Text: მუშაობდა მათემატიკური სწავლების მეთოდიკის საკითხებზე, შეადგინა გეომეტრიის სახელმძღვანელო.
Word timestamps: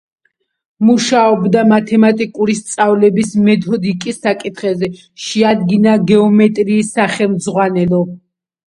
მუშაობდა 0.87 1.65
მათემატიკური 1.71 2.57
სწავლების 2.61 3.35
მეთოდიკის 3.51 4.21
საკითხებზე, 4.25 4.91
შეადგინა 5.29 5.95
გეომეტრიის 6.15 6.95
სახელმძღვანელო. 7.01 8.07